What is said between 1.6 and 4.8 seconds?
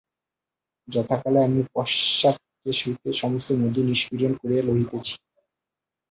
পশ্চাদ্দেশ হইতে সমস্ত মধু নিষ্পীড়ন করিয়া